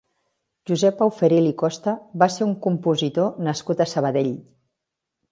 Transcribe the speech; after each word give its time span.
Josep 0.69 1.01
Auferil 1.05 1.49
i 1.49 1.51
Costa 1.59 1.93
va 2.23 2.27
ser 2.35 2.43
un 2.47 2.55
compositor 2.63 3.29
nascut 3.49 3.85
a 3.85 3.87
Sabadell. 3.93 4.33